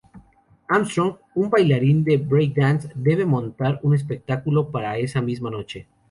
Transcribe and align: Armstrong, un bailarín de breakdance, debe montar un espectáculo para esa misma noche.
Armstrong, 0.67 1.17
un 1.35 1.51
bailarín 1.51 2.03
de 2.03 2.17
breakdance, 2.17 2.89
debe 2.95 3.23
montar 3.23 3.79
un 3.83 3.93
espectáculo 3.93 4.71
para 4.71 4.97
esa 4.97 5.21
misma 5.21 5.51
noche. 5.51 5.85